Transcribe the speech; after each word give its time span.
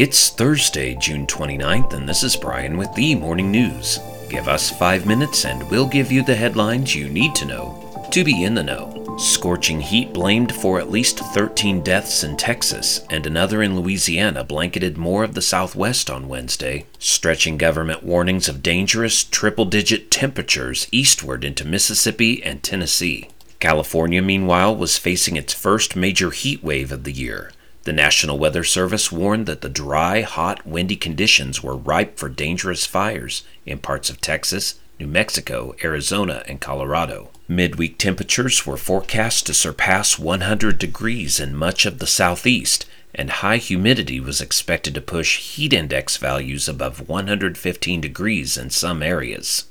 It's 0.00 0.30
Thursday, 0.30 0.94
June 0.94 1.26
29th, 1.26 1.92
and 1.92 2.08
this 2.08 2.22
is 2.22 2.34
Brian 2.34 2.78
with 2.78 2.90
the 2.94 3.14
Morning 3.14 3.50
News. 3.50 3.98
Give 4.30 4.48
us 4.48 4.70
five 4.70 5.04
minutes 5.04 5.44
and 5.44 5.70
we'll 5.70 5.86
give 5.86 6.10
you 6.10 6.24
the 6.24 6.34
headlines 6.34 6.94
you 6.94 7.10
need 7.10 7.34
to 7.34 7.44
know 7.44 8.08
to 8.10 8.24
be 8.24 8.44
in 8.44 8.54
the 8.54 8.62
know. 8.62 9.18
Scorching 9.18 9.78
heat 9.78 10.14
blamed 10.14 10.54
for 10.54 10.80
at 10.80 10.90
least 10.90 11.18
13 11.18 11.82
deaths 11.82 12.24
in 12.24 12.38
Texas, 12.38 13.04
and 13.10 13.26
another 13.26 13.62
in 13.62 13.78
Louisiana 13.78 14.42
blanketed 14.42 14.96
more 14.96 15.22
of 15.22 15.34
the 15.34 15.42
Southwest 15.42 16.08
on 16.08 16.28
Wednesday, 16.28 16.86
stretching 16.98 17.58
government 17.58 18.02
warnings 18.02 18.48
of 18.48 18.62
dangerous 18.62 19.22
triple 19.22 19.66
digit 19.66 20.10
temperatures 20.10 20.88
eastward 20.90 21.44
into 21.44 21.66
Mississippi 21.66 22.42
and 22.42 22.62
Tennessee. 22.62 23.28
California, 23.58 24.22
meanwhile, 24.22 24.74
was 24.74 24.96
facing 24.96 25.36
its 25.36 25.52
first 25.52 25.94
major 25.94 26.30
heat 26.30 26.64
wave 26.64 26.90
of 26.90 27.04
the 27.04 27.12
year 27.12 27.52
the 27.84 27.92
National 27.92 28.38
Weather 28.38 28.62
Service 28.62 29.10
warned 29.10 29.46
that 29.46 29.62
the 29.62 29.68
dry, 29.68 30.20
hot, 30.20 30.66
windy 30.66 30.96
conditions 30.96 31.62
were 31.62 31.76
ripe 31.76 32.18
for 32.18 32.28
dangerous 32.28 32.84
fires 32.84 33.42
in 33.64 33.78
parts 33.78 34.10
of 34.10 34.20
Texas, 34.20 34.78
New 34.98 35.06
Mexico, 35.06 35.74
Arizona, 35.82 36.42
and 36.46 36.60
Colorado. 36.60 37.30
Midweek 37.48 37.96
temperatures 37.96 38.66
were 38.66 38.76
forecast 38.76 39.46
to 39.46 39.54
surpass 39.54 40.18
100 40.18 40.78
degrees 40.78 41.40
in 41.40 41.56
much 41.56 41.86
of 41.86 41.98
the 41.98 42.06
southeast, 42.06 42.84
and 43.14 43.30
high 43.30 43.56
humidity 43.56 44.20
was 44.20 44.42
expected 44.42 44.94
to 44.94 45.00
push 45.00 45.38
heat 45.38 45.72
index 45.72 46.18
values 46.18 46.68
above 46.68 47.08
115 47.08 48.00
degrees 48.00 48.58
in 48.58 48.68
some 48.68 49.02
areas. 49.02 49.64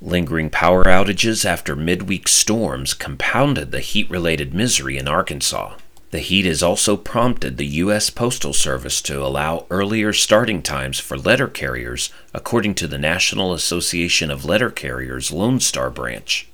Lingering 0.00 0.50
power 0.50 0.84
outages 0.84 1.44
after 1.44 1.74
midweek 1.74 2.28
storms 2.28 2.94
compounded 2.94 3.72
the 3.72 3.80
heat 3.80 4.08
related 4.08 4.54
misery 4.54 4.98
in 4.98 5.08
Arkansas. 5.08 5.74
The 6.10 6.20
heat 6.20 6.44
has 6.44 6.62
also 6.62 6.96
prompted 6.96 7.56
the 7.56 7.66
U.S. 7.66 8.10
Postal 8.10 8.52
Service 8.52 9.02
to 9.02 9.24
allow 9.24 9.66
earlier 9.70 10.12
starting 10.12 10.62
times 10.62 11.00
for 11.00 11.18
letter 11.18 11.48
carriers, 11.48 12.10
according 12.32 12.74
to 12.76 12.86
the 12.86 12.98
National 12.98 13.52
Association 13.52 14.30
of 14.30 14.44
Letter 14.44 14.70
Carriers 14.70 15.32
Lone 15.32 15.58
Star 15.58 15.90
branch. 15.90 16.48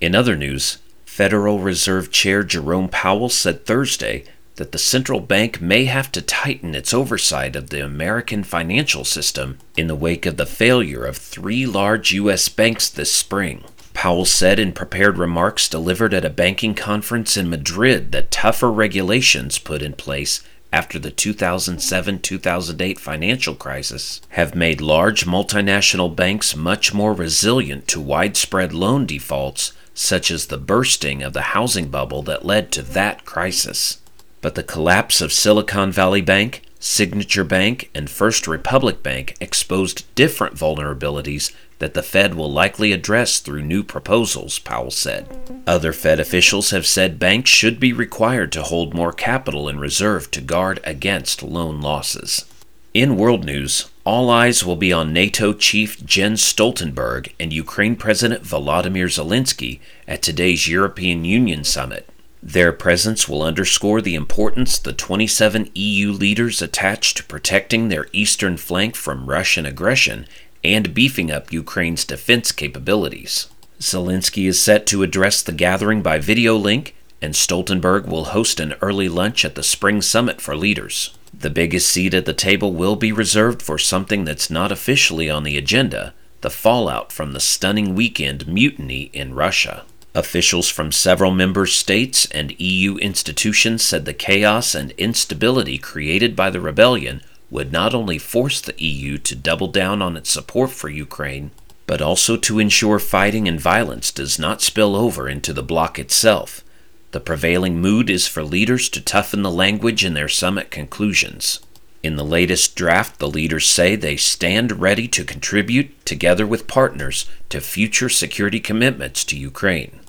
In 0.00 0.14
other 0.14 0.36
news, 0.36 0.78
Federal 1.06 1.60
Reserve 1.60 2.10
Chair 2.10 2.42
Jerome 2.44 2.88
Powell 2.88 3.30
said 3.30 3.64
Thursday 3.64 4.24
that 4.56 4.72
the 4.72 4.78
central 4.78 5.20
bank 5.20 5.60
may 5.60 5.86
have 5.86 6.12
to 6.12 6.20
tighten 6.20 6.74
its 6.74 6.92
oversight 6.92 7.56
of 7.56 7.70
the 7.70 7.82
American 7.82 8.44
financial 8.44 9.04
system 9.04 9.58
in 9.76 9.86
the 9.86 9.94
wake 9.94 10.26
of 10.26 10.36
the 10.36 10.44
failure 10.44 11.04
of 11.04 11.16
three 11.16 11.64
large 11.64 12.12
U.S. 12.12 12.50
banks 12.50 12.88
this 12.90 13.14
spring. 13.14 13.64
Powell 14.00 14.24
said 14.24 14.58
in 14.58 14.72
prepared 14.72 15.18
remarks 15.18 15.68
delivered 15.68 16.14
at 16.14 16.24
a 16.24 16.30
banking 16.30 16.74
conference 16.74 17.36
in 17.36 17.50
Madrid 17.50 18.12
that 18.12 18.30
tougher 18.30 18.72
regulations 18.72 19.58
put 19.58 19.82
in 19.82 19.92
place 19.92 20.42
after 20.72 20.98
the 20.98 21.10
2007 21.10 22.20
2008 22.20 22.98
financial 22.98 23.54
crisis 23.54 24.22
have 24.30 24.54
made 24.54 24.80
large 24.80 25.26
multinational 25.26 26.16
banks 26.16 26.56
much 26.56 26.94
more 26.94 27.12
resilient 27.12 27.86
to 27.88 28.00
widespread 28.00 28.72
loan 28.72 29.04
defaults, 29.04 29.74
such 29.92 30.30
as 30.30 30.46
the 30.46 30.56
bursting 30.56 31.22
of 31.22 31.34
the 31.34 31.52
housing 31.52 31.90
bubble 31.90 32.22
that 32.22 32.46
led 32.46 32.72
to 32.72 32.80
that 32.80 33.26
crisis. 33.26 34.00
But 34.40 34.54
the 34.54 34.62
collapse 34.62 35.20
of 35.20 35.30
Silicon 35.30 35.92
Valley 35.92 36.22
Bank, 36.22 36.62
Signature 36.78 37.44
Bank, 37.44 37.90
and 37.94 38.08
First 38.08 38.46
Republic 38.46 39.02
Bank 39.02 39.36
exposed 39.42 40.06
different 40.14 40.56
vulnerabilities 40.56 41.52
that 41.80 41.94
the 41.94 42.02
Fed 42.02 42.34
will 42.34 42.52
likely 42.52 42.92
address 42.92 43.40
through 43.40 43.62
new 43.62 43.82
proposals, 43.82 44.58
Powell 44.60 44.90
said. 44.90 45.26
Other 45.66 45.92
Fed 45.92 46.20
officials 46.20 46.70
have 46.70 46.86
said 46.86 47.18
banks 47.18 47.50
should 47.50 47.80
be 47.80 47.92
required 47.92 48.52
to 48.52 48.62
hold 48.62 48.94
more 48.94 49.12
capital 49.12 49.68
in 49.68 49.80
reserve 49.80 50.30
to 50.30 50.40
guard 50.40 50.78
against 50.84 51.42
loan 51.42 51.80
losses. 51.80 52.44
In 52.92 53.16
world 53.16 53.44
news, 53.44 53.88
all 54.04 54.30
eyes 54.30 54.64
will 54.64 54.76
be 54.76 54.92
on 54.92 55.12
NATO 55.12 55.52
Chief 55.52 56.04
Jens 56.04 56.42
Stoltenberg 56.42 57.32
and 57.38 57.52
Ukraine 57.52 57.96
President 57.96 58.42
Volodymyr 58.42 59.06
Zelensky 59.06 59.80
at 60.06 60.22
today's 60.22 60.68
European 60.68 61.24
Union 61.24 61.64
summit. 61.64 62.08
Their 62.42 62.72
presence 62.72 63.28
will 63.28 63.42
underscore 63.42 64.00
the 64.00 64.14
importance 64.14 64.78
the 64.78 64.92
27 64.92 65.70
EU 65.74 66.10
leaders 66.10 66.60
attach 66.60 67.14
to 67.14 67.24
protecting 67.24 67.88
their 67.88 68.08
eastern 68.12 68.56
flank 68.56 68.96
from 68.96 69.28
Russian 69.28 69.66
aggression 69.66 70.26
and 70.62 70.94
beefing 70.94 71.30
up 71.30 71.52
Ukraine's 71.52 72.04
defense 72.04 72.52
capabilities. 72.52 73.48
Zelensky 73.80 74.46
is 74.46 74.60
set 74.60 74.86
to 74.86 75.02
address 75.02 75.42
the 75.42 75.52
gathering 75.52 76.02
by 76.02 76.18
video 76.18 76.56
link, 76.56 76.94
and 77.22 77.34
Stoltenberg 77.34 78.06
will 78.06 78.26
host 78.26 78.60
an 78.60 78.74
early 78.82 79.08
lunch 79.08 79.44
at 79.44 79.54
the 79.54 79.62
Spring 79.62 80.02
Summit 80.02 80.40
for 80.40 80.56
leaders. 80.56 81.16
The 81.32 81.50
biggest 81.50 81.88
seat 81.88 82.12
at 82.12 82.26
the 82.26 82.34
table 82.34 82.72
will 82.72 82.96
be 82.96 83.12
reserved 83.12 83.62
for 83.62 83.78
something 83.78 84.24
that's 84.24 84.50
not 84.50 84.72
officially 84.72 85.30
on 85.30 85.44
the 85.44 85.56
agenda 85.56 86.12
the 86.40 86.50
fallout 86.50 87.12
from 87.12 87.32
the 87.32 87.40
stunning 87.40 87.94
weekend 87.94 88.46
mutiny 88.46 89.10
in 89.12 89.34
Russia. 89.34 89.84
Officials 90.14 90.68
from 90.68 90.90
several 90.90 91.30
member 91.30 91.66
states 91.66 92.26
and 92.30 92.58
EU 92.58 92.96
institutions 92.96 93.82
said 93.82 94.04
the 94.04 94.14
chaos 94.14 94.74
and 94.74 94.90
instability 94.92 95.78
created 95.78 96.34
by 96.34 96.50
the 96.50 96.60
rebellion 96.60 97.22
would 97.50 97.72
not 97.72 97.94
only 97.94 98.18
force 98.18 98.60
the 98.60 98.74
EU 98.82 99.18
to 99.18 99.34
double 99.34 99.68
down 99.68 100.00
on 100.00 100.16
its 100.16 100.30
support 100.30 100.70
for 100.70 100.88
Ukraine, 100.88 101.50
but 101.86 102.00
also 102.00 102.36
to 102.36 102.58
ensure 102.60 102.98
fighting 102.98 103.48
and 103.48 103.60
violence 103.60 104.12
does 104.12 104.38
not 104.38 104.62
spill 104.62 104.94
over 104.94 105.28
into 105.28 105.52
the 105.52 105.62
bloc 105.62 105.98
itself. 105.98 106.62
The 107.10 107.20
prevailing 107.20 107.80
mood 107.80 108.08
is 108.08 108.28
for 108.28 108.44
leaders 108.44 108.88
to 108.90 109.00
toughen 109.00 109.42
the 109.42 109.50
language 109.50 110.04
in 110.04 110.14
their 110.14 110.28
summit 110.28 110.70
conclusions. 110.70 111.58
In 112.02 112.16
the 112.16 112.24
latest 112.24 112.76
draft, 112.76 113.18
the 113.18 113.28
leaders 113.28 113.68
say 113.68 113.96
they 113.96 114.16
stand 114.16 114.80
ready 114.80 115.08
to 115.08 115.24
contribute, 115.24 116.06
together 116.06 116.46
with 116.46 116.68
partners, 116.68 117.28
to 117.48 117.60
future 117.60 118.08
security 118.08 118.60
commitments 118.60 119.24
to 119.24 119.36
Ukraine. 119.36 120.00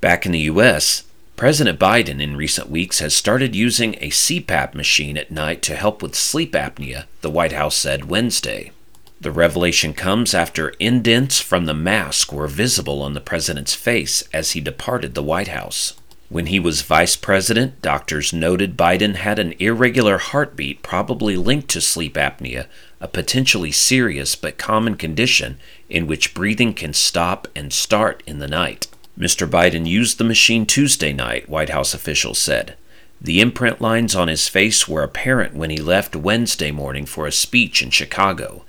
Back 0.00 0.26
in 0.26 0.32
the 0.32 0.40
U.S., 0.40 1.04
President 1.36 1.78
Biden 1.78 2.22
in 2.22 2.34
recent 2.34 2.70
weeks 2.70 3.00
has 3.00 3.14
started 3.14 3.54
using 3.54 3.94
a 3.96 4.08
CPAP 4.08 4.74
machine 4.74 5.18
at 5.18 5.30
night 5.30 5.60
to 5.62 5.76
help 5.76 6.02
with 6.02 6.14
sleep 6.14 6.52
apnea, 6.52 7.04
the 7.20 7.28
White 7.28 7.52
House 7.52 7.76
said 7.76 8.06
Wednesday. 8.06 8.72
The 9.20 9.30
revelation 9.30 9.92
comes 9.92 10.32
after 10.32 10.70
indents 10.80 11.38
from 11.38 11.66
the 11.66 11.74
mask 11.74 12.32
were 12.32 12.46
visible 12.46 13.02
on 13.02 13.12
the 13.12 13.20
president's 13.20 13.74
face 13.74 14.24
as 14.32 14.52
he 14.52 14.62
departed 14.62 15.14
the 15.14 15.22
White 15.22 15.48
House. 15.48 15.92
When 16.30 16.46
he 16.46 16.58
was 16.58 16.80
vice 16.80 17.16
president, 17.16 17.82
doctors 17.82 18.32
noted 18.32 18.74
Biden 18.74 19.16
had 19.16 19.38
an 19.38 19.52
irregular 19.58 20.16
heartbeat, 20.16 20.82
probably 20.82 21.36
linked 21.36 21.68
to 21.68 21.82
sleep 21.82 22.14
apnea, 22.14 22.66
a 22.98 23.08
potentially 23.08 23.72
serious 23.72 24.36
but 24.36 24.56
common 24.56 24.96
condition 24.96 25.58
in 25.90 26.06
which 26.06 26.32
breathing 26.32 26.72
can 26.72 26.94
stop 26.94 27.46
and 27.54 27.74
start 27.74 28.22
in 28.26 28.38
the 28.38 28.48
night. 28.48 28.86
Mr. 29.18 29.48
Biden 29.48 29.86
used 29.86 30.18
the 30.18 30.24
machine 30.24 30.66
Tuesday 30.66 31.12
night, 31.12 31.48
White 31.48 31.70
House 31.70 31.94
officials 31.94 32.38
said. 32.38 32.76
The 33.20 33.40
imprint 33.40 33.80
lines 33.80 34.14
on 34.14 34.28
his 34.28 34.46
face 34.46 34.86
were 34.86 35.02
apparent 35.02 35.54
when 35.54 35.70
he 35.70 35.78
left 35.78 36.14
Wednesday 36.14 36.70
morning 36.70 37.06
for 37.06 37.26
a 37.26 37.32
speech 37.32 37.82
in 37.82 37.90
Chicago. 37.90 38.64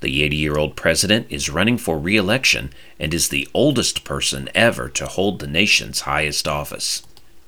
The 0.00 0.22
80 0.22 0.36
year 0.36 0.56
old 0.56 0.74
president 0.74 1.26
is 1.28 1.50
running 1.50 1.76
for 1.76 1.98
re 1.98 2.16
election 2.16 2.72
and 2.98 3.12
is 3.12 3.28
the 3.28 3.46
oldest 3.52 4.04
person 4.04 4.48
ever 4.54 4.88
to 4.88 5.06
hold 5.06 5.38
the 5.38 5.46
nation's 5.46 6.00
highest 6.00 6.48
office. 6.48 7.02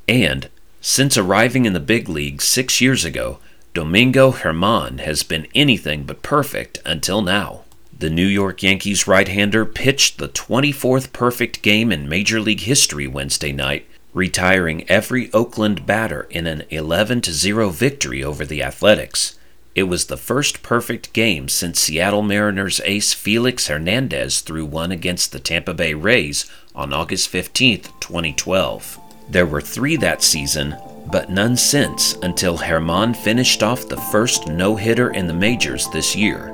And, 0.06 0.50
since 0.82 1.16
arriving 1.16 1.64
in 1.64 1.72
the 1.72 1.80
big 1.80 2.08
leagues 2.08 2.44
six 2.44 2.82
years 2.82 3.04
ago, 3.04 3.38
Domingo 3.72 4.32
Germán 4.32 5.00
has 5.00 5.22
been 5.22 5.46
anything 5.54 6.02
but 6.02 6.22
perfect 6.22 6.80
until 6.84 7.22
now. 7.22 7.61
The 8.02 8.10
New 8.10 8.26
York 8.26 8.64
Yankees 8.64 9.06
right 9.06 9.28
hander 9.28 9.64
pitched 9.64 10.18
the 10.18 10.28
24th 10.28 11.12
perfect 11.12 11.62
game 11.62 11.92
in 11.92 12.08
Major 12.08 12.40
League 12.40 12.62
history 12.62 13.06
Wednesday 13.06 13.52
night, 13.52 13.86
retiring 14.12 14.84
every 14.90 15.32
Oakland 15.32 15.86
batter 15.86 16.26
in 16.28 16.48
an 16.48 16.64
11 16.70 17.22
0 17.22 17.68
victory 17.68 18.24
over 18.24 18.44
the 18.44 18.60
Athletics. 18.60 19.38
It 19.76 19.84
was 19.84 20.06
the 20.06 20.16
first 20.16 20.64
perfect 20.64 21.12
game 21.12 21.48
since 21.48 21.78
Seattle 21.78 22.22
Mariners 22.22 22.80
ace 22.84 23.12
Felix 23.12 23.68
Hernandez 23.68 24.40
threw 24.40 24.66
one 24.66 24.90
against 24.90 25.30
the 25.30 25.38
Tampa 25.38 25.72
Bay 25.72 25.94
Rays 25.94 26.50
on 26.74 26.92
August 26.92 27.28
15, 27.28 27.82
2012. 28.00 28.98
There 29.30 29.46
were 29.46 29.60
three 29.60 29.94
that 29.98 30.24
season, 30.24 30.74
but 31.06 31.30
none 31.30 31.56
since 31.56 32.14
until 32.14 32.58
Germán 32.58 33.14
finished 33.14 33.62
off 33.62 33.88
the 33.88 33.96
first 34.10 34.48
no 34.48 34.74
hitter 34.74 35.12
in 35.12 35.28
the 35.28 35.32
majors 35.32 35.88
this 35.90 36.16
year. 36.16 36.52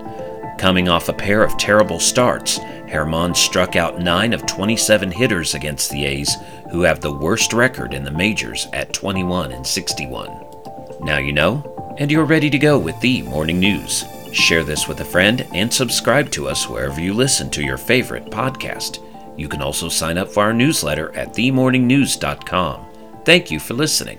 Coming 0.59 0.89
off 0.89 1.09
a 1.09 1.13
pair 1.13 1.45
of 1.45 1.57
terrible 1.57 2.01
starts, 2.01 2.59
Germán 2.89 3.37
struck 3.37 3.77
out 3.77 4.01
9 4.01 4.33
of 4.33 4.45
27 4.45 5.13
hitters 5.13 5.55
against 5.55 5.91
the 5.91 6.05
A's, 6.05 6.37
who 6.73 6.83
have 6.83 7.01
the 7.01 7.13
worst 7.13 7.53
record 7.53 7.95
in 7.95 8.03
the 8.03 8.11
majors 8.11 8.67
at 8.73 8.93
21 8.93 9.53
and 9.53 9.65
61. 9.65 10.29
Now 11.01 11.19
you 11.19 11.33
know, 11.33 11.95
and 11.99 12.11
you're 12.11 12.25
ready 12.25 12.51
to 12.51 12.59
go 12.59 12.77
with 12.77 12.99
the 13.01 13.23
morning 13.23 13.61
news. 13.61 14.05
Share 14.33 14.65
this 14.65 14.89
with 14.89 15.01
a 15.01 15.05
friend 15.05 15.47
and 15.55 15.73
subscribe 15.73 16.31
to 16.33 16.49
us 16.49 16.69
wherever 16.69 17.01
you 17.01 17.15
listen 17.15 17.51
to 17.51 17.63
your 17.63 17.79
favorite 17.79 18.27
podcast. 18.27 18.99
You 19.39 19.49
can 19.49 19.63
also 19.63 19.89
sign 19.89 20.19
up 20.19 20.29
for 20.29 20.43
our 20.43 20.53
newsletter 20.53 21.17
at 21.17 21.35
themorningnews.com. 21.35 22.87
Thank 23.25 23.51
you 23.53 23.61
for 23.61 23.75
listening. 23.75 24.19